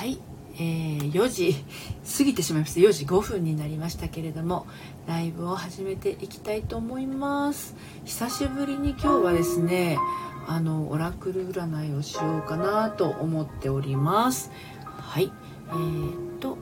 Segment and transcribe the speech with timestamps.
[0.00, 0.18] はい。
[0.54, 1.54] えー、4時
[2.16, 4.66] 過ぎてしまいました4時5分になりましたけれども
[5.06, 7.76] ライブを始めていきたいと思います。
[8.06, 9.98] 久しぶりに今日はですね
[10.46, 14.50] あのオラクル占いをしようかなと思っております。
[14.86, 15.30] はい。
[15.68, 16.56] えー、っと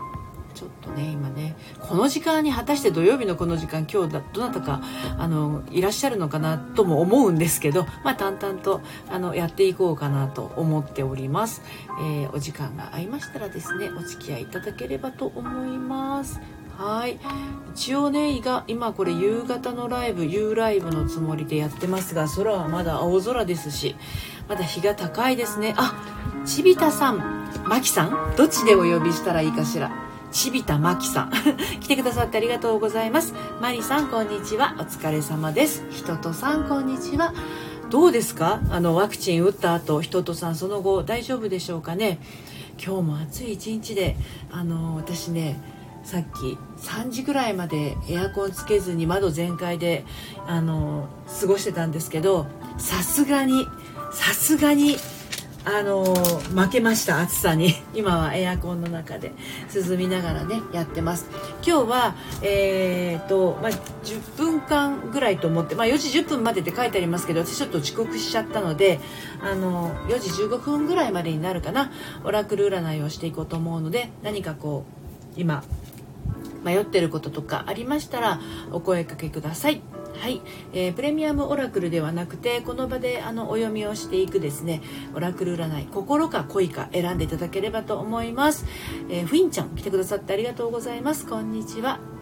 [0.58, 4.80] ちょっとね今ねこの時間に果たして土曜日のこの時間今日だどなたか
[5.16, 11.62] あのいらっしゃるのかなとも思うんですけどまあ淡々とあのやっていこうかなと思っております、
[12.00, 16.40] えー、お時間が合いましたらですねお付き合いいただければと思います。
[16.76, 17.18] はい。
[17.74, 23.96] 一応ね今これ夕方のライブ U ライブのつもりでやってますが空はまだ青空ですし
[24.48, 25.74] まだ日が高いですね。
[25.76, 25.94] あ
[26.44, 27.46] ちびたさん。
[27.64, 28.34] まきさん？
[28.36, 30.07] どっちでお呼びしたらいいかしら？
[30.30, 31.30] ちびたまきさん。
[31.80, 33.34] 来てくださってありがとうございます。
[33.60, 34.74] マリさんこんにちは。
[34.78, 35.84] お疲れ様です。
[35.90, 37.32] ひととさんこんにちは。
[37.90, 38.60] どうですか？
[38.70, 42.18] あのワクチン打った後ひととさんその後大丈夫でしょうかね？
[42.82, 44.16] 今日も暑い一日で
[44.52, 45.58] あの私ね
[46.04, 50.04] さっき3時ぐらいまでエアコンつけずに窓全開で
[50.46, 51.06] あの
[51.40, 53.66] 過ごしてたんですけどさすがに
[54.12, 54.96] さすがに
[55.70, 57.74] あの負けました暑さに。
[57.92, 59.32] 今はエアコンの中で
[59.74, 61.26] 涼みながらねやってます。
[61.66, 68.98] 今日はえーと、まあ、10分間ぐらいと思って、まあ、4時10分までって書いてありますけど私ちょっと遅刻しちゃったので
[69.42, 71.90] あの4時15分ぐらいまでになるかな。
[72.24, 74.86] オラクル占いをしていこうと思うので何かこ
[75.36, 75.62] う今
[76.64, 78.40] 迷ってることとかありましたら
[78.72, 79.82] お声かけください。
[80.20, 84.82] はい、えー、プレミアムオラクルではなくてこの場であのお読みをしていくですね
[85.14, 88.66] オラクル占い心か恋か選んでいただければと思います、
[89.10, 91.26] えー、フィンちゃん来てくださってありがとうございます。
[91.26, 92.17] こんにちは。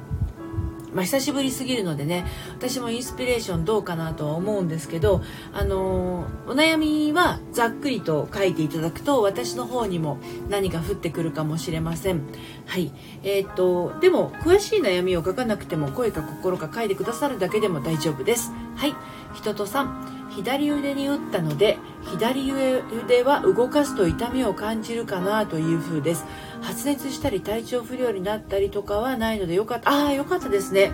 [0.97, 5.22] まあ、久しぶりすぎるのでね私もインスピレーションどうかなとは思うんですけど、
[5.53, 12.22] あのー、お悩みはざっくりと書いていただくと私の方にも何か降ってくるかもしれません。
[12.64, 18.53] はいえー、っとでも詳しい悩みを書かなくても声か心か書いてくださるだけでも大丈夫です。
[18.75, 18.94] はい
[19.34, 21.78] 人とさん左腕に打ったので
[22.10, 26.24] 左腕は動かすと痛みを感じるかなという風です。
[26.60, 29.91] 発熱したり体調不良になったりとかはないのでよかった。
[29.91, 30.92] ああよかったですね。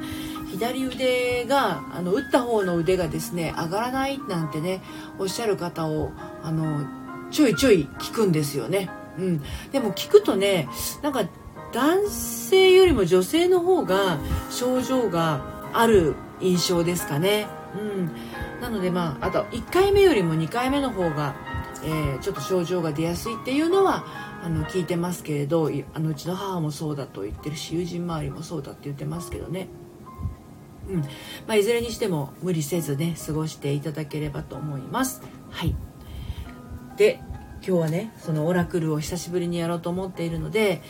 [0.52, 4.82] 左腕があの打った方の腕がですね上がらないなんてね
[5.18, 6.86] おっしゃる方をあの
[7.30, 9.42] ちょいちょい聞くんですよね、うん、
[9.72, 10.68] でも聞くとね
[11.02, 11.24] なんか
[11.72, 14.18] 男性よりも女性の方が
[14.50, 18.10] 症状がある印象ですかね、うん、
[18.60, 21.34] なのでまああと1回目よりも2回目の方が、
[21.84, 24.04] えー、ちょっと症状が出やすいっていうのは
[24.42, 29.68] あの聞いてますけれどあのうちの母もそうだと言ってるし友人周りもそうだって言ってますけどね。
[30.88, 31.06] うんま
[31.50, 35.22] あ、いずれにしても無理せずね過ごしていただければと思います。
[35.50, 35.74] はい
[36.96, 37.20] で
[37.66, 40.82] 今日はねそのオラクルを久しぶりにやろうと思っているので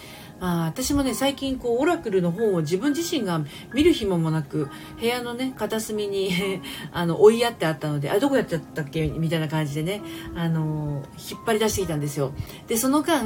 [0.45, 3.41] あ私もね最近こうオラクルの本を自分自身が
[3.73, 6.31] 見る暇もなく部屋のね片隅に
[6.93, 9.07] あの追いやってあったのであどこやっちゃったっけ？
[9.07, 10.03] みたいな感じでね
[10.35, 12.33] あの引っ張り出してきたんですよ。
[12.67, 13.23] でその間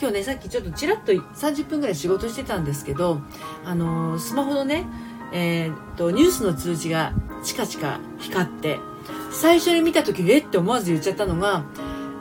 [0.00, 3.20] 今日ねさっきちょっとちらっと30分ぐらい仕事してたんですけど
[3.62, 4.86] あのスマホのね
[5.32, 7.12] えー、っとニュースの通知が
[7.44, 8.78] チカチカ光って
[9.30, 10.38] 最初に見た時え？
[10.38, 11.64] って思わず言っちゃったのが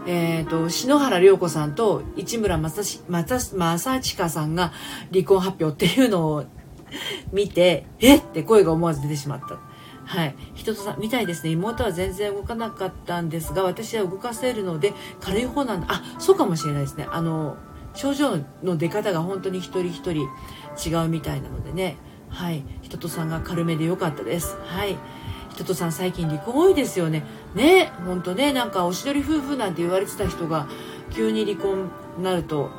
[0.08, 4.72] えーと、篠原涼子さんと市村正正親さんが
[5.12, 6.46] 離婚発表っていうのを
[7.32, 8.18] 見てえ？
[8.18, 9.60] って声が思わず出てしまった。
[10.06, 11.50] はい、人とさんみたいですね。
[11.50, 15.88] 妹は全然動かなかったんですが私は動かせるので軽い方なんだ。
[15.90, 17.08] あそうかもしれないですね。
[17.10, 17.58] あの
[17.96, 20.28] 症状の出方が本当に一人一人
[20.88, 21.98] 違うみたいなのでね。
[22.30, 22.64] はい。
[22.84, 24.56] 人とさんが軽めでよかったです。
[24.66, 24.98] はい。
[25.56, 27.24] 人とさん最近離婚多いですよね。
[27.56, 30.68] ね本当ねなんかおしどり夫婦なんて言われてた人が
[31.12, 32.70] 急に離婚になると。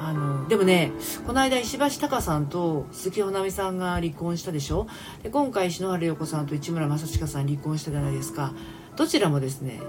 [0.00, 0.90] あのでもね
[1.26, 4.88] この間石橋貴さんと鈴木保奈美さんが離婚したでしょ？
[5.22, 8.52] で今回篠原涼子さんと市村正親さん離婚したじゃないですか。
[8.96, 9.80] どちらもですね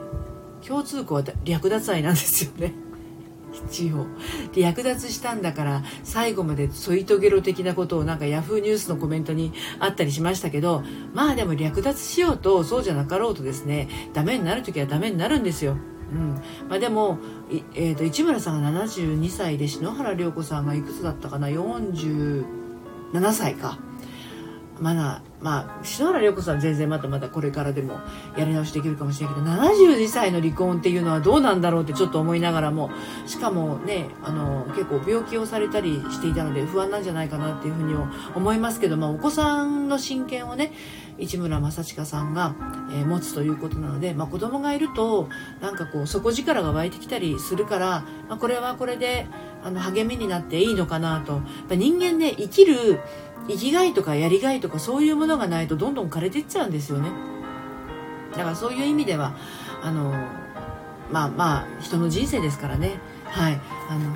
[0.67, 2.73] 共通項は略奪愛なんですよね。
[3.53, 4.07] 一応
[4.53, 10.83] で略奪したんだから最後まで添い遂げろ的なことをなんかヤフーニュースのコメントにあったりしましたけど
[11.13, 15.77] まあでも略奪しようとそうじゃなかろうとですねダメになる時はダメになるんですよ。
[16.11, 17.17] うんまあ、でも、
[17.73, 22.45] えーと、市村さんが72歳で篠原涼子さんがいくつだったかな？47
[23.33, 23.79] 歳か。
[24.79, 27.99] まだまあ篠原涼子さん全然まだまだこれからでも
[28.37, 32.89] やり直しできるかもしれないけど72歳の離婚っていうのはどうなんだろうってちょっと思いながらも
[33.27, 37.93] しかもねあの結構病気をされたりしていたので不安なんじゃないかなっていうふうに
[38.33, 40.71] 思いますけど、まあ、お子さんの親権をね
[41.19, 42.55] 市村正親さんが、
[42.91, 45.29] えー、持つということなので、まあ、子供がいると
[45.61, 49.27] なんかこう底力が湧いてきたりするから、まあ、これはこれで
[49.63, 51.41] あの励みになっていいのかなと。
[51.69, 52.99] 人間ね生きる
[53.47, 57.09] 生きがいとかやりがいとかそういうものがないとどんどん枯れていっちゃうんですよね。
[58.31, 59.35] だからそういう意味では
[59.81, 60.11] あの
[61.11, 62.99] まあまあ人の人生ですからね。
[63.25, 63.59] はい。
[63.89, 64.15] あの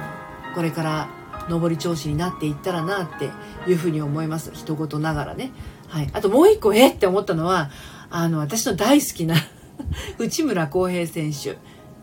[0.55, 1.09] これから
[1.49, 3.29] 上り調子になっていったらなって
[3.69, 4.51] いうふうに思います。
[4.53, 5.51] 人事ながらね、
[5.87, 7.69] はい、あともう一個えって思ったのは
[8.09, 9.35] あの私の大好きな
[10.17, 11.57] 内村航平選手。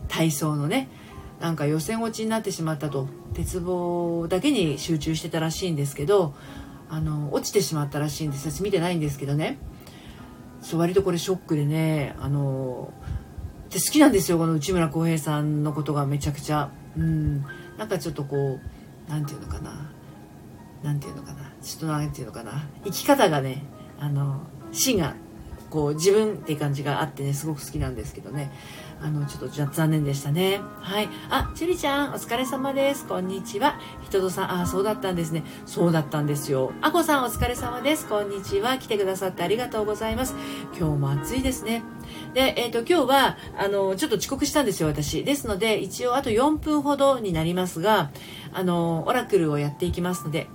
[0.07, 0.89] 体操のね。
[1.39, 6.33] なんか予選落ちになってしまったと鉄棒だけに集中してたらしいんですけど
[6.89, 8.49] あの落ちてしまったらしいんです。
[8.51, 9.57] 私見てないんですけどね。
[10.61, 12.91] そう割とこれショックでねあの
[13.69, 16.71] で好きなんですよこの内村航平さんのことがめちゃくちゃ。
[16.97, 17.43] うん。
[17.77, 18.61] なんかちょっとこう
[19.09, 19.91] 何て言うのかな。
[20.83, 21.51] 何て言うのかな。
[21.61, 22.67] ちょっと何て言うのかな。
[22.85, 23.63] 生き方がね
[23.99, 24.41] あの
[24.71, 25.15] 芯が
[25.75, 28.49] こう自分っていう感じがあってねすごく好きなんですけどね。
[29.01, 30.61] あのちょっと残念でしたね。
[30.79, 31.09] はい。
[31.29, 33.05] あちゅりちゃんお疲れ様です。
[33.05, 33.77] こんにちは。
[34.03, 35.43] ひととさんあそうだったんですね。
[35.65, 36.71] そうだったんですよ。
[36.79, 38.07] あこさんお疲れ様です。
[38.07, 38.77] こんにちは。
[38.77, 40.33] 来てくださってありがとうございます。
[40.79, 41.83] 今日も暑いですね。
[42.33, 45.25] で、えっ、ー、と、今日は、あの、ちょっと遅刻したんですよ、私。
[45.25, 48.11] ですので、一応あと4分ほどになりますが、
[48.53, 50.47] あの、オラクルをやっていきますので、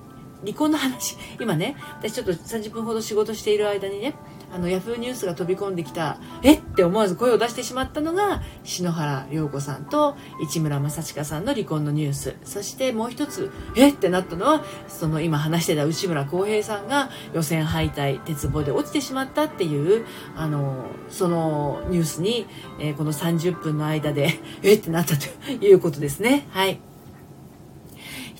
[0.42, 4.14] 離婚の話、今ね、私ちょっと30分ほど仕事している間にね、
[4.52, 6.60] あのヤフーニュースが飛び込んできたえっ？
[6.62, 12.36] て思わず声を出してしまったのが篠原涼子さんと市村正親さんの離婚のニュース。
[12.44, 13.96] そしてもう一つえっ？
[13.96, 20.06] てなったのはその今話してた内村航平さんが予選敗退鉄棒で落ちてしまったっていう
[20.36, 22.46] あのそのニュースに、
[22.78, 26.46] えー、この30分の間でえってなったということですね。
[26.50, 26.89] はい。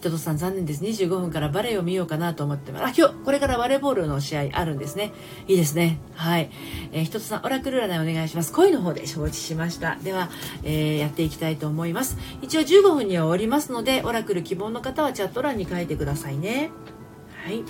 [0.01, 0.83] 人とさん残念です。
[0.83, 2.85] 25分からバレーを見ようかなと思ってます。
[2.85, 5.13] あ、今日、これからバレーボールの試合あるんですね。
[5.47, 5.99] いいですね。
[6.15, 6.51] はい。
[6.93, 8.51] えー、人とさん、オラクル占いお願いします。
[8.55, 9.97] 恋の方で承知しました。
[9.97, 10.31] では、
[10.63, 12.17] えー、やっていきたいと思います。
[12.41, 16.71] 一応15分には終わりますので、オラクル希望の方はチャット欄に書いてくださいね。
[17.45, 17.63] はい。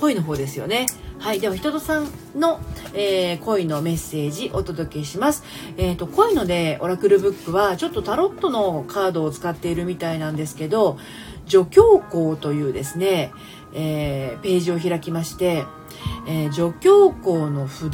[0.00, 0.86] 恋の方ですよね。
[1.18, 1.40] はい。
[1.40, 2.60] では、ひとさんの、
[2.92, 5.44] えー、恋のメッセージお届けします。
[5.76, 10.98] えっ、ー、と、恋ので、オラクルブックは、ちょっとタロットのカードを使っているみたいなんですけど、
[11.46, 13.32] 助教校というですね、
[13.72, 15.64] えー、ページを開きまして、
[16.26, 17.92] えー、助教校の札、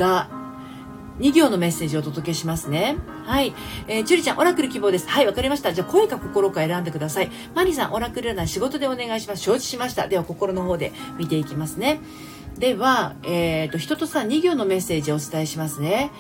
[1.19, 2.97] 2行のメッセージをお届けしますね。
[3.25, 3.55] はい。
[3.87, 5.09] えー、チュリちゃん、オラクル希望です。
[5.09, 5.73] はい、わかりました。
[5.73, 7.31] じゃあ、声か心か選んでください。
[7.55, 9.43] マリさん、オラクル占い仕事でお願いします。
[9.43, 10.09] 承知しました。
[10.09, 12.01] では、心の方で見ていきますね。
[12.59, 16.11] では、えっ、ー、と、人とさん、2行のメッセージをお伝えしますね。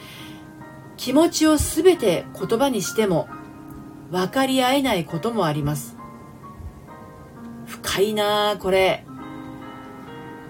[0.97, 3.29] 気持ちをすべて言葉にしても、
[4.11, 6.02] 分かり合えないこともあります。
[7.83, 9.05] 深いなこれ。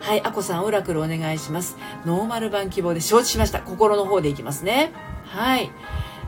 [0.01, 1.77] はい、あこさん、オラクルお願いします。
[2.05, 3.61] ノーマル版希望で承知しました。
[3.61, 4.93] 心の方でいきますね。
[5.25, 5.71] はい。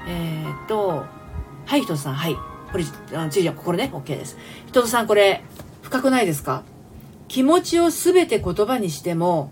[0.07, 1.05] えー、っと、
[1.67, 2.37] はい、ひとさん、はい。
[2.71, 2.85] これ、
[3.17, 4.39] あついちゃん、心ね、OK です。
[4.67, 5.43] ひとさん、これ、
[5.83, 6.63] 深くないですか？
[7.27, 9.51] 気持ちをすべて言葉にしても、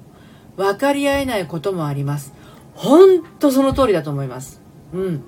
[0.57, 2.33] 分かり合えないこともあります。
[2.75, 4.61] ほんとその通りだと思います。
[4.93, 5.25] うん。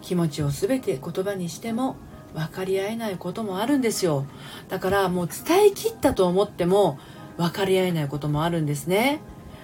[0.00, 1.96] 気持ちをすべて言葉にしても、
[2.36, 4.26] 分かり合えないこともあるんですよ。
[4.68, 6.98] だからもう伝えきったと思っても
[7.38, 9.20] 分かり合えないこともあるんですね。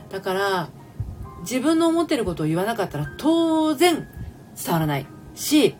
[0.08, 0.69] だから
[1.42, 4.08] 自分の思ってることを言わなかったら当然
[4.56, 5.74] 伝わらないし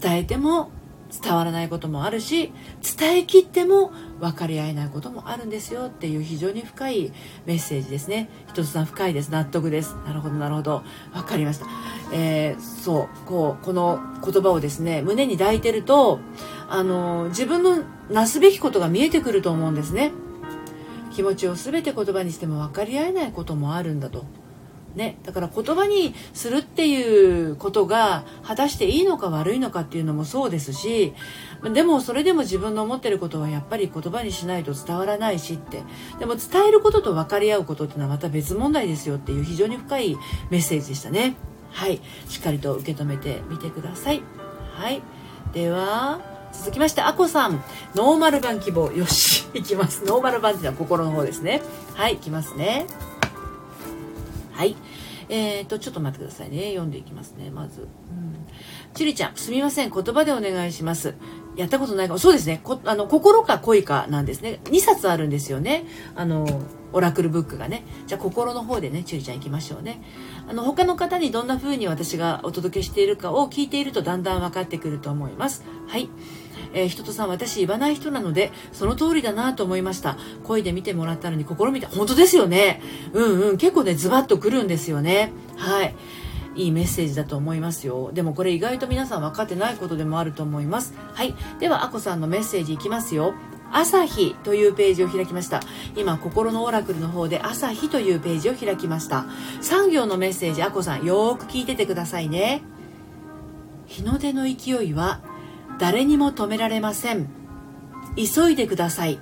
[0.00, 0.70] 伝えても
[1.22, 2.52] 伝わらないこともあるし
[2.98, 7.12] 伝えきっても分かり合えないこともあるんですよっていう非常に深い
[7.44, 8.30] メッセージですね。
[8.48, 9.30] 一つさん深いです。
[9.30, 9.94] 納得です。
[10.06, 10.82] なるほどなるほど。
[11.12, 11.66] 分かりました、
[12.12, 13.26] えー、そう。
[13.26, 16.20] こうこの言葉をですね胸に抱いてると
[16.68, 20.12] あの自分のなすべきことが見えてくると思うんですね。
[21.12, 24.24] 気持ちを全て言葉にしても分かり合えないこともあるんだと。
[24.94, 31.14] ね、だから言葉にするっていうことが果たしていいのか悪いのかっていうのもそうですし
[31.72, 35.82] でもそれでも自分の思ってることはやっぱり言葉にしないと伝わらないしって
[36.18, 40.16] でも伝えることと分かり合うことっていうのはまた別問題ですよっていう非常に深い
[40.50, 41.36] メッセージでしたね
[41.70, 44.22] はいしっかりと受け止めてみてください
[44.74, 45.02] はい
[45.54, 47.64] では続きまして、あこさん。
[47.94, 48.92] ノーマル版希望。
[48.92, 49.46] よし。
[49.54, 50.04] いきます。
[50.04, 51.62] ノーマル版っていうのは心の方ですね。
[51.94, 52.86] はい、いきますね。
[54.52, 54.76] はい。
[55.28, 56.70] えーと、ちょっと待ってくださいね。
[56.70, 57.82] 読んでいきますね、まず。
[57.82, 57.88] うん。
[58.94, 59.90] ちりちゃん、すみません。
[59.90, 61.14] 言葉でお願いします。
[61.56, 62.18] やったことないかも。
[62.18, 62.60] そうですね。
[62.62, 64.60] こあの心か恋かなんですね。
[64.64, 65.84] 2冊あるんですよね。
[66.14, 66.46] あの、
[66.92, 67.84] オラクルブックがね。
[68.06, 70.02] じゃあ、心の方でね、ちりちゃん行きましょうね。
[70.48, 75.64] あの、他の方にどんな風に私がお届けしているかを聞いているとだんだん分かってくると思います。
[75.88, 76.08] はい。
[76.74, 80.16] えー、人とさん私言わない人なのでその通りだなと思いました。
[80.44, 82.80] 声で見てもらったのに心見て本当ですよね。
[83.12, 83.56] うんうん。
[83.56, 85.32] 結構ねズバッとくるんですよね。
[85.56, 85.94] はい。
[86.54, 88.10] いいメッセージだと思いますよ。
[88.12, 90.94] でもこれ意外と皆さん分かってないことでもあると思います。
[91.14, 91.34] はい。
[91.60, 93.34] ではあこさんのメッセージいきますよ。
[93.74, 95.60] 朝日というページを開きました。
[95.96, 99.24] 今心のオラクルの方で朝日というページを開きました。
[99.62, 102.62] 産業のメッセージあこさんよーく聞いててくださいね。
[103.86, 105.20] 日の出の勢いは
[105.82, 107.28] 誰にも止められません。
[108.14, 109.18] 急いでください。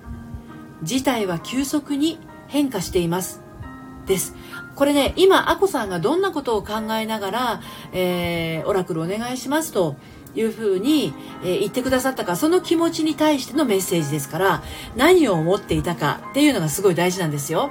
[0.83, 3.40] 事態は急速に変化しています。
[4.05, 4.35] です。
[4.75, 7.61] これね今あこさんがどんなことを考えながら、
[7.95, 9.97] えー、オラクルお願いしますと
[10.35, 14.62] いうふうに、えー、言ってくださったかその気持ちに対してのメッセージですから
[14.97, 17.71] 何を思っていたかっていうのがすごい大事なんですよ。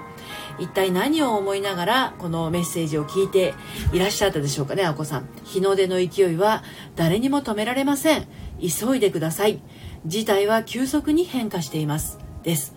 [0.58, 3.54] 一体何を思いながらこのメッセージを聞いて
[3.94, 5.30] いらっしゃったでしょうかねあこさん。
[5.44, 6.64] 日の出の勢いは
[6.96, 8.28] 誰にも止められません。
[8.60, 9.62] 急いでください。
[10.06, 12.20] 事態は急速に変化しています。
[12.44, 12.76] です。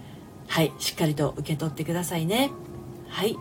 [0.49, 0.73] はい。
[0.79, 2.51] しっかりと受け取ってくださいね。
[3.09, 3.37] はい。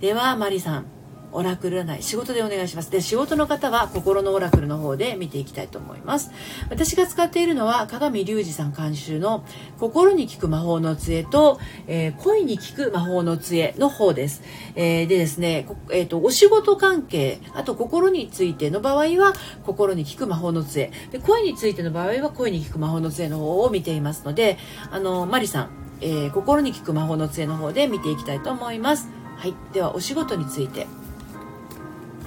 [0.00, 1.01] ではマリさん。
[1.32, 2.90] オラクル占い仕事でお願いします。
[2.90, 6.30] で仕事の方は心のオラクルの方で見ていきたいと思います。
[6.70, 9.44] 私が使っているのは鏡隆二さん監修の
[9.78, 14.42] 心に効く魔法の杖と、えー、恋に効く魔法の杖の方です、
[14.74, 19.32] えー、でですね、えーと、お仕事関係あと心についての場合は
[19.64, 20.92] 心に効く魔法の杖。
[21.10, 24.58] で恋についての場合は恋に効く魔法の杖の方を見ていますので
[24.90, 25.70] あのマリさん、
[26.00, 29.08] え、心に効く魔法の杖の方で見ていきたいと思います。
[29.36, 29.54] はい。
[29.72, 31.01] ではお仕事について。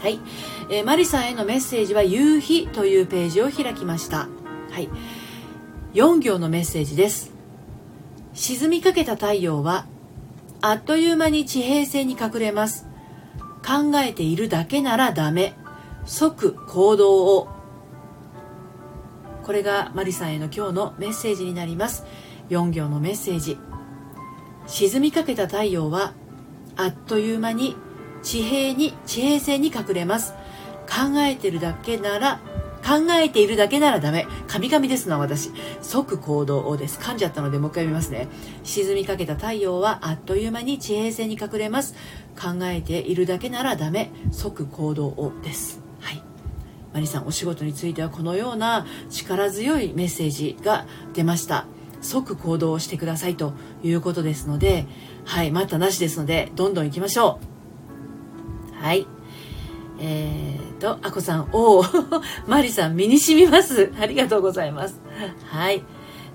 [0.06, 0.20] はい、
[0.70, 4.28] えー、マリさんへのメッセージは夕日というページを開きました。
[4.70, 4.88] はい。
[5.96, 7.32] 4行のメッセージです。
[8.36, 9.88] 沈みかけた太陽は
[10.62, 12.86] あっという間に地平線に隠れます。
[13.66, 15.56] 考えているだけならダメ。
[16.06, 17.48] 即行動を。
[19.42, 22.06] これがマリさんへの今日のメッセージになります。
[22.50, 23.58] 4行のメッセージ。
[24.68, 26.14] 沈みかけた太陽は
[26.76, 27.76] あっという間に
[28.26, 30.34] 地平に地平線に隠れます。
[30.88, 32.40] 考えてるだけなら
[32.86, 34.28] 考えているだけならダメ。
[34.48, 35.52] 神々ですな私。
[35.82, 37.00] 即行動をです。
[37.00, 38.28] 噛んじゃったのでもう一回見ますね。
[38.64, 41.96] 沈みかけた太陽はあっという間に地平線に隠れます。
[42.40, 44.12] 考えているだけならダメ。
[44.32, 45.80] 即行動をです。
[46.00, 46.22] はい。
[46.94, 51.66] マリさんお仕事についてはこのような力強いメッセージが出ました。
[52.02, 53.54] 即行動をしてくださいと
[53.84, 54.86] いうことですので
[55.26, 55.50] はい。
[55.50, 57.55] 待ったなしですのでどんどん行きましょう。
[58.82, 59.08] はい
[59.98, 61.84] えーと、あこさん、おお、
[62.48, 63.94] マリさん、身に染みます。
[64.00, 65.00] ありがとうございます。
[65.46, 65.84] はい。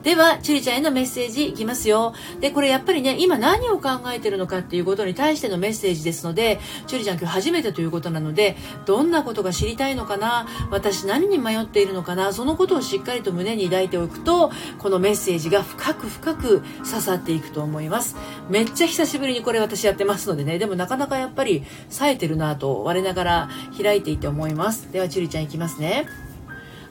[0.03, 2.15] では、チュリちゃんへのメッセージいきますよ。
[2.41, 10.47] で、これやっぱりね、今何を考えてるのかっていうことに対してのメッセージですので、チュリちゃん今日初めてということなので、どんなことが知りたいのかな？
[10.71, 12.33] 私何に迷っているのかな？
[12.33, 18.17] そのことをしっかりと胸に抱いておくと、このメッセージが深く深く刺さっていくと思います。
[18.49, 24.91] めっちゃ久しぶりにこれ私やってますのでね、でもなかなかやっぱり冴えてるなと我ながら開いていて思います。
[24.93, 26.07] では、チュリちゃんいきますね。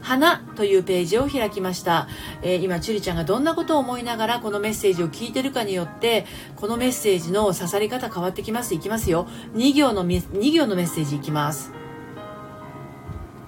[0.02, 2.08] 花というページを開きました、
[2.42, 6.26] えー、今チュリちゃんがどんなことを思いながらこのメッセージを聞いてるかによって
[6.56, 8.74] このメッセージの刺さり方変わってきます。
[8.74, 9.28] いきますよ。
[9.54, 11.72] 2行の2行のメッセージいきます。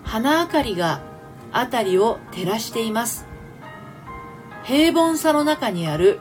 [0.03, 1.01] 花明かりが
[1.53, 3.25] 辺りを照らしています。
[4.63, 6.19] 平凡さの中にある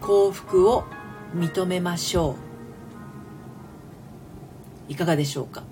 [0.00, 0.84] 幸福を
[1.34, 2.36] 認めましょ
[4.88, 4.92] う。
[4.92, 5.62] いかがでしょうか？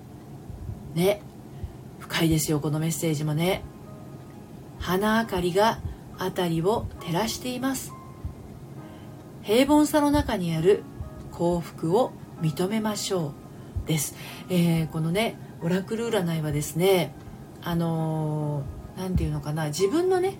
[0.95, 1.21] ね。
[1.99, 3.63] 深いですよこのメッセージもね。
[4.79, 5.79] 花明かりが
[6.17, 7.93] 辺りを照らしています。
[9.47, 10.83] 平凡さの中にある
[11.31, 13.27] 幸福を認めましょ
[13.85, 14.15] うです、
[14.49, 17.13] えー、このねオラクル占いはですね
[17.63, 18.63] あの
[18.97, 20.35] 何、ー、て言うのかな自分のね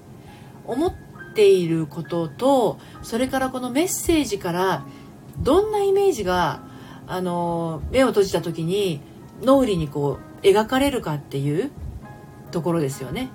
[0.66, 0.94] 思っ
[1.34, 4.86] ていることとそれからこのメッセージから
[5.40, 6.64] どんなイメージが
[7.08, 9.00] あのー、目を閉じた時に
[9.42, 11.72] 脳裏にこう描かれるかっていう
[12.52, 13.30] ところですよね。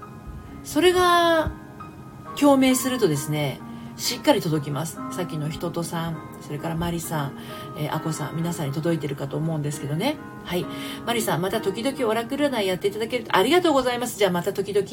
[0.65, 1.53] それが
[2.39, 3.61] 共鳴するとですね
[3.97, 4.99] しっかり届きます。
[5.13, 7.39] さっきの人とさんそれからマリさん、
[7.79, 10.17] えー、アコさん皆さんに届いてるかと思うんですけどね。
[10.45, 10.67] はい。
[11.07, 14.19] マリさんまた時々オラクル占いやっていただけるとありがとうございます。
[14.19, 14.87] じゃあまた時々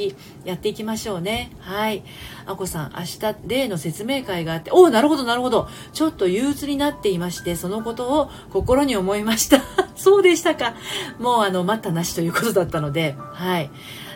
[0.45, 1.55] やっていきましょうね。
[1.59, 2.03] はい。
[2.45, 5.69] アコさん明日例の説明会があっておおなるほどなるほど。
[5.93, 9.63] ちょっと憂鬱になっていましてそのことを心に思いました。
[9.95, 10.75] そうでしたか。
[11.19, 13.15] もうあの待ったなしということだったので。
[13.33, 13.71] はい。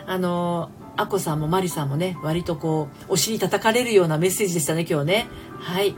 [0.06, 5.26] あのーアコさんもマリさんもね割とこうお尻叩かれるようなメッセージでしたね今日ね。
[5.58, 5.94] はい。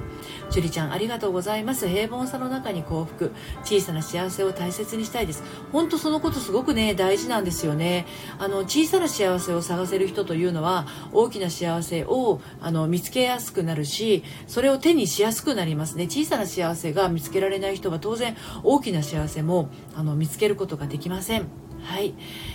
[0.49, 1.89] ジュリちゃんありがとうございます。
[1.89, 3.33] 平凡さの中に幸福。
[3.65, 5.43] 小さな幸せを大切にしたいです。
[5.73, 8.07] 本当そのことすごくね大事なんですよね。
[8.39, 16.05] あの小さな幸せを探せる人というのは大きな幸せをあの見つけやすくなるしそれを手にしやすくなりますね。
[16.05, 21.66] 小さな幸せが見つけられない人は当然大きな幸せもあの見つけることができません。
[21.87, 22.15] はい。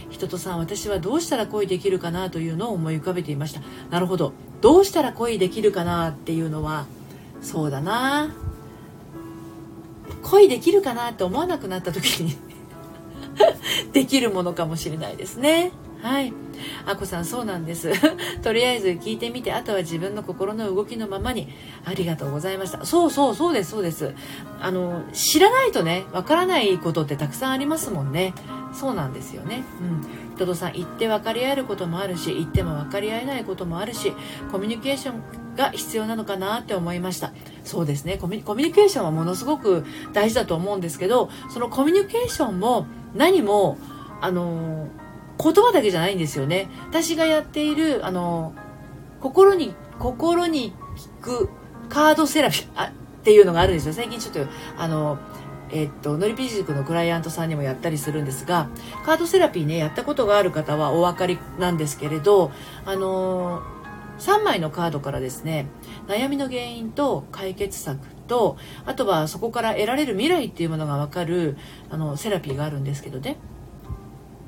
[0.10, 3.62] 人とさん私はどうしたら恋できるかなというのを思い浮かべていました。
[3.90, 4.34] なるほど。
[4.60, 6.86] どうしたら恋できるかなっていうのは
[7.42, 8.36] そうだな。
[10.22, 12.36] 恋できるかなって思わなくなった時に
[13.94, 15.72] できるものかもしれないですね。
[16.02, 16.34] はい。
[16.86, 17.92] あこさんそうなんです。
[18.44, 21.48] とりあえず聞いてみてあとは自分の心の動きのままに
[21.86, 22.86] ありがとうございました。
[22.86, 24.14] そうそうそうですそうです。
[24.60, 28.34] あの知らないとねわからないことってたくさんありますもんね。
[28.74, 29.64] そうなんですよね。
[29.82, 30.36] うん。
[30.36, 34.14] 人とさん言って分かり合えることもあるし言っても分かり合えないこともあるし
[34.52, 37.34] コミュニケーションが必要なのかなって思いました。
[37.64, 38.18] そうですね。
[38.18, 43.78] コミュニケーションはものすごく大事だと思うんですけどそのコミュニケーションも何も
[44.22, 44.88] あの
[45.38, 46.70] 言葉だけじゃないんですよね。
[46.90, 48.54] 私がやっているあの
[49.20, 50.74] 心に心に
[51.22, 51.50] 効く
[51.90, 52.86] カードセラピーあ
[53.22, 53.94] っていうのがあるんですよ。
[53.94, 55.20] 最近ちょっとあの
[55.74, 58.70] えっと、ノリピ塾のクライアントさんにもやったりするんですが
[59.06, 62.52] カードセラピーねやったことがある方はお分かりなんですけれど
[62.86, 63.64] あの
[64.20, 65.68] 3枚のカードからですね
[66.08, 71.58] 悩みの原因と解決策とあとはそこから得られる未来っていうものが分かる
[71.90, 73.38] あのセラピーがあるんですけどね。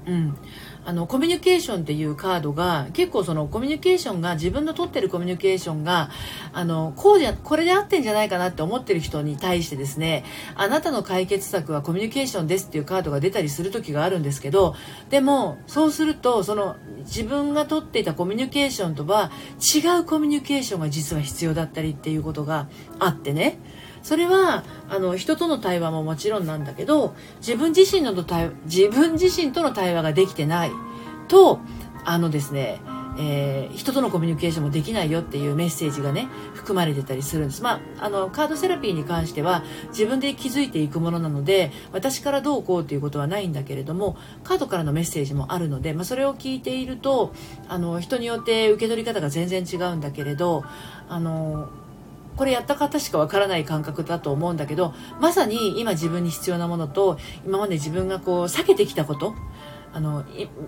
[0.06, 0.38] うん、
[0.86, 6.10] あのコミュニケーションっていうカードが結構そのコミュニケーションが自分の取ってるコミュニケーションが
[6.52, 14.76] あのこうじゃこれで合ってんじゃないかなって思ってる人に対してですねあなたの解決策はコミュニケーションですっていうカードが出たりする時があるんですけど
[15.10, 19.32] でもそうするとその自分が取っていたコミュニケーションとは
[19.62, 22.68] 違うコミュニケーションが実は必要だったりっていうことが
[23.00, 23.60] あってね。
[24.04, 30.72] それはあの人との対話ももちろんなんだけど自分自身のと対自分自身との対話ができてない。
[31.30, 31.60] と
[32.06, 32.82] あのですね
[33.18, 47.34] えー、人とのコミュニケーションもできないよっていうメッセージがね含まれてたりするんです、まあ、あのカードセラピーに関しては自分で気づいていくものなので私からどうこうっていうことはないんだけれどもカードからのメッセージもあるので、まあ、それを聞いていると
[47.68, 50.64] あの人によって受け取り方が全然違うんだけれど
[51.08, 51.70] あの
[52.36, 59.36] これやった方しかわからない感覚だと思うんだけどまさに今自分に必要なものと今まで自分がこう避けてきたこと
[59.94, 60.24] あの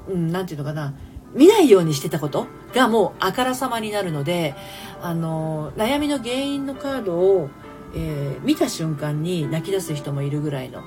[0.07, 0.93] 何て言うのかな
[1.33, 4.55] 見ないようにしてたことがもうあからさまになるので
[5.01, 7.49] あの悩みの原因のカードを、
[7.93, 10.81] えー、見た瞬間に泣き出す人もいるぐらいの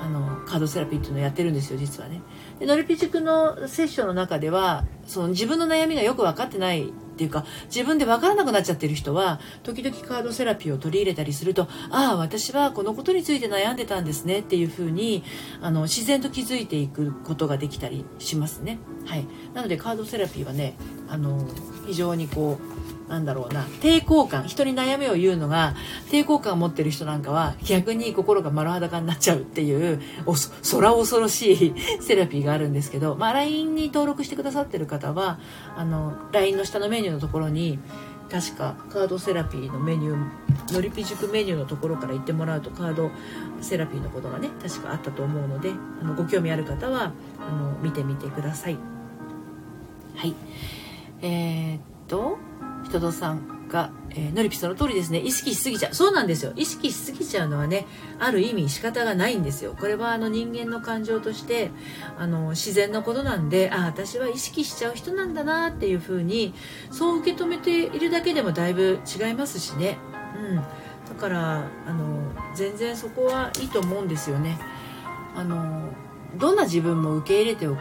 [0.00, 2.22] あのカードセラピーっていうのをやってるんですよ実はね。
[2.58, 15.24] でノリピ塾のセッションの中ではその自分の悩みがよく分かってないっていうか自分で分からなくなっちゃってる人は時々カードセラピーを取り入れたりするとああ私はこのことについて悩んでたんですねっていうふうに
[15.62, 18.78] あの自然と気づいていくことができたりしますね。
[19.06, 20.76] はい、なのでカードセラピーはね
[21.08, 21.46] あの
[21.86, 25.74] 非常にこうなんだろうな抵抗感人に悩みを言うのが
[26.10, 35.38] 抵抗感を持ってる人なんかは逆に心が丸裸になっちゃうっていうお空恐ろしい セラピーがあるんですけど、まあ、LINE に登録してくださってる方は
[35.76, 37.78] あの LINE の下のメニューのところに
[38.30, 43.10] 確かカードセラピーのメニューのりぴ塾メニューのところから行ってもらうとカード
[43.60, 45.70] セラピーのことがね確かあったと思うので
[46.02, 48.78] あのご興味ある方はあの見てみてください。
[50.16, 50.34] はい。
[51.22, 52.38] えー、っと
[52.86, 55.18] 人とさんが、えー、のりぴその通りですね。
[55.18, 55.94] 意識しすぎちゃう。
[55.94, 56.52] そうなんですよ。
[56.54, 57.86] 意識しすぎちゃうのはね
[58.20, 59.74] ある意味仕方がないんですよ。
[59.78, 61.70] これはあの人間の感情として
[62.16, 66.54] あの自然なことなんであ私は意識しちゃう人なんだなっていうふうに
[66.90, 69.98] そう受け止めているだけでもだいぶ違いますしね。
[70.38, 70.56] うん。
[70.56, 70.62] だ
[71.18, 74.58] からあの全然そこはいいと思うんですよね。
[75.34, 75.90] あの
[76.36, 77.78] どんな自分も受け入れて受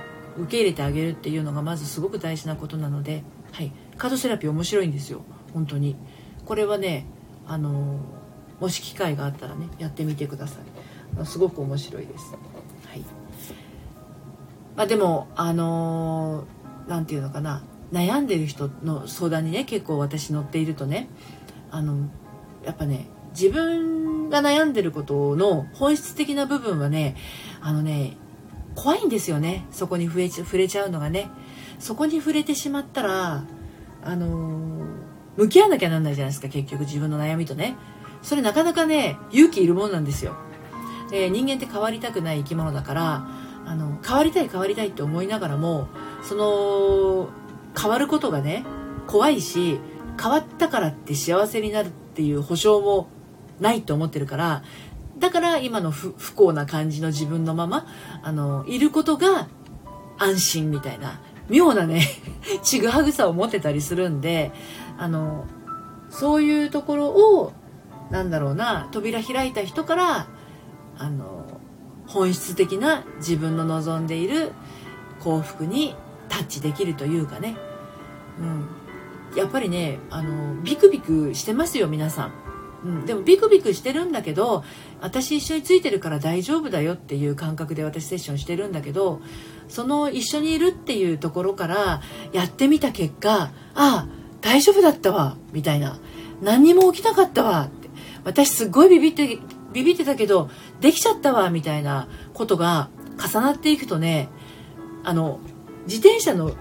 [0.50, 5.22] け入れてあげるっていうのがまずすごく大事なことなので、はい、カードセラピー面白いんですよ。
[5.54, 5.96] 本当に。
[6.46, 7.06] これはね
[7.48, 8.00] あの
[8.60, 10.60] もし機会があったらねやってみてくださ
[11.22, 11.26] い。
[11.26, 12.32] すごく面白いです。
[12.32, 13.00] はい。
[14.76, 16.46] まあでもあの
[16.88, 17.64] 何て言うのかな。
[17.92, 21.08] 悩んでる人の相談にね結構私乗っているとね
[21.72, 22.10] あの
[22.66, 27.16] やっぱね自分が悩んでることの本質的な部分はね
[27.62, 28.18] あのね
[28.74, 29.66] 怖いんですよね。
[29.72, 31.30] そこに触れ触れちゃうのがね。
[31.80, 33.44] そこに触れてしまったら
[34.06, 34.86] あのー、
[35.36, 37.76] 向き合わなきゃなんないじゃないですか結局自分の悩みとね。
[38.22, 40.36] それなかなかね勇気いるもんなんですよ。
[41.12, 43.28] で人間って変わりたくない生き物だから
[43.66, 45.88] あの変わりたい変わりたいって思いながらも
[46.24, 47.30] その
[47.80, 48.66] 変わることがね
[49.08, 49.80] 怖いし
[50.20, 53.08] 変わったからって幸せになるっていう保証も
[53.60, 54.64] ないと思ってるから
[55.18, 57.88] だから今の不幸な感じの自分のまま
[58.22, 59.48] あのいることが
[60.18, 62.08] 安心みたいな妙なね
[62.64, 64.52] ちぐはぐさを持ってたりするんで
[64.98, 65.46] あの
[66.10, 67.54] そういうところを
[68.12, 70.28] なんだろうな扉開いた人から
[70.98, 71.46] あの
[72.08, 74.52] 本質的な自分の望んでいる、
[75.20, 75.96] 幸福に
[76.30, 77.58] タッチできるというかね、
[79.34, 82.32] うん、やっぱりねあのビクビクしてますよ皆さん、
[82.86, 84.64] うん、でもビクビクしてるんだけど
[85.02, 89.22] 私一緒についてるから大丈夫だよっていう感覚で私セッションしてるんだけど
[89.68, 94.08] その一緒にいるっていうところからやってみた結果ああ
[94.42, 96.00] 大丈夫だったわみたいな。
[96.42, 97.90] 何にも起きなかったわって。
[98.24, 99.40] 私すっごいビビって
[99.72, 104.30] ビビってたけどできちゃったわみたいなことが重なっていくとね
[105.04, 105.40] あの
[105.88, 106.56] 自転車の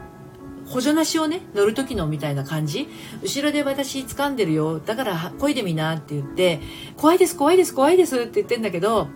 [0.66, 2.88] 補助なしをね乗る時のみたいな感じ。
[3.22, 4.80] 後ろで私掴んでるよ。
[4.80, 6.60] だから漕いでみなって言って
[6.96, 9.08] 怖いです怖いです怖いですって言ってんだけど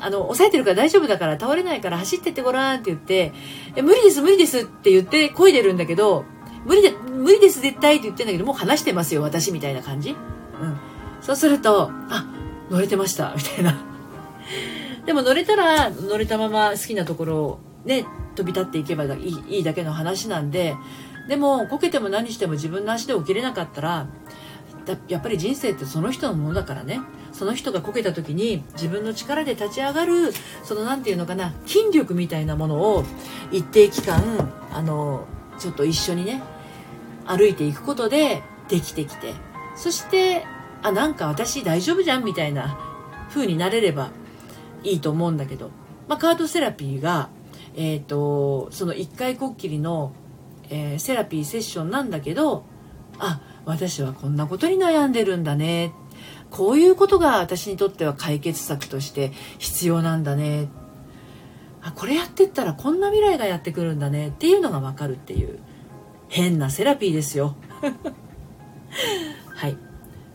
[0.00, 3.32] あの抑えてるから大丈夫だから倒れないから走ってってごらんって言って
[3.76, 6.24] え無理です無理ですって言って漕いでるんだけど
[6.64, 10.10] 無理で無理です絶対って言ってんだけどもう話してますよ私みたいな感じ。
[10.10, 10.16] うん。
[11.20, 12.26] そうするとあ
[12.70, 13.78] 乗れてましたみたいな。
[15.06, 20.76] でも乗れたら乗れたまま好きなところをね飛び立っていけばいいいいだけの話なんで
[21.28, 24.06] でもこけても何しても自分の足で起きれなかったら
[25.08, 27.00] やっぱり人生ってその人のものだからね。
[27.32, 30.32] その人がこけた時に自分の力で立ち上がる
[30.64, 33.04] その何て言うのかな筋力みたいなものを
[33.52, 35.26] 一定期間あの
[35.58, 36.42] ちょっと一緒にね
[37.24, 39.34] 歩いていくことでできてきて。
[39.76, 40.44] そして
[40.82, 42.24] あなんか私大丈夫じゃん？
[42.24, 42.78] みたいな
[43.30, 44.10] 風になれれば
[44.82, 45.70] いいと思うんだけど、
[46.08, 47.30] まあ、カードセラピーが、
[47.76, 50.12] えーと、その1回こっきりの、
[50.68, 52.64] えー、セラピーセッションなんだけど
[53.18, 55.92] あ私はこんなことに悩んでるんだね。
[56.50, 60.68] こういうことが私にとっては解決策として必要なんだね。
[61.82, 64.28] あこれやってったらこんな未来がやってくるんだね。
[64.28, 65.60] っていうのが分かるっていう
[66.28, 67.56] 変なセラピーですよ。
[69.54, 69.76] はい。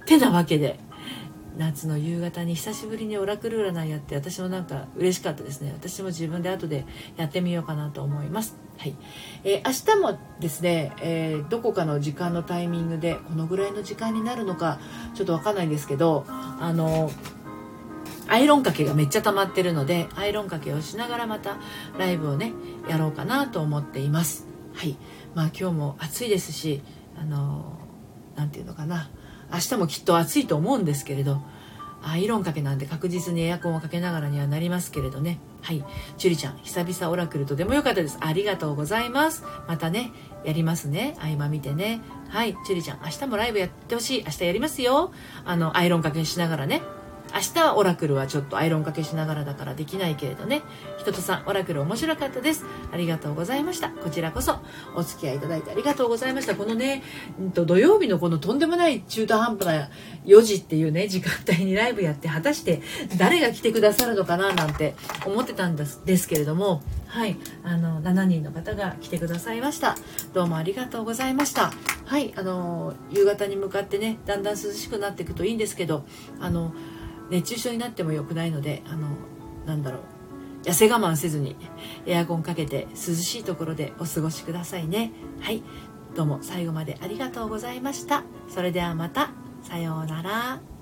[0.05, 0.79] てなわけで
[1.57, 5.71] 夏の夕方に久しぶりにオラクル占いやって私もなんか嬉しかったですね。
[5.73, 6.85] 私も自分で後で
[7.17, 8.57] やってみようかなと思います。
[8.77, 8.95] はい、
[9.43, 14.79] えー、明日もですね、えー、どこかの時間のタイミングでこのぐらいの時間になるのか
[15.13, 17.09] ちょっとわかんないんですけどあの
[18.27, 21.57] アイロンかけがめっちゃ溜まってるのでアイロンかけをしながらまた
[21.97, 22.53] ライブをね
[22.89, 24.45] やろうかなと思っています。
[24.73, 24.97] はい。
[25.35, 26.81] まあ今日も暑いですし
[27.17, 27.79] あの
[28.35, 29.09] 何て言うのかな。
[29.51, 31.41] 明日もきっと暑いと思うんですけれど
[32.07, 35.39] アイロンかけなんで確実にエアコンをかけながらにはなりますけれどね。
[35.63, 35.83] はい。
[36.19, 38.19] チュリちゃん久々オラクルとでもよかったです。
[38.21, 39.43] ありがとうございます。
[39.67, 40.11] またね
[40.43, 41.15] やりますね。
[41.19, 42.01] 合間見てね。
[42.29, 42.55] はい。
[42.63, 44.23] チュリちゃん明日もライブやってほしい。
[44.23, 45.11] 明日やりますよ。
[45.45, 46.83] あのアイロンかけしながらね。
[47.35, 50.61] 明日はオラクルはちょっとアイロンかけしながらだからできないけれどね。
[50.97, 52.63] ひとさん、オラクル面白かったです。
[52.93, 53.89] ありがとうございました。
[53.89, 54.59] こちらこそ
[54.95, 56.55] お付き合いいただいてありがとうございました。
[56.55, 57.03] このね、
[57.41, 59.89] んと土曜日のこのとんでもない中途半端な
[60.23, 62.81] 4時っていうね、時間帯にライブやって、果たして
[63.17, 64.95] 誰が来てくださるのかななんて
[65.25, 69.97] 思ってたんですですけれども、はい、あの、7人の方が来てくださいました。
[70.33, 71.73] どうもありがとうございました。
[72.05, 76.05] はい、あの、夕方に向かってね、だんだん涼しくなっていくといいんですけど、
[76.39, 76.73] あの、
[77.29, 79.07] 熱中症になっても良くないのであの
[79.65, 80.01] なんだろう。
[80.63, 81.55] 痩せ我慢せずに
[82.07, 85.11] エアコンかけて涼しいところでお過ごしくださいね。
[85.39, 85.61] はい。
[86.15, 88.23] どうも最後までありがとうございました。
[88.49, 89.29] それではまた。
[89.61, 90.74] さようなら。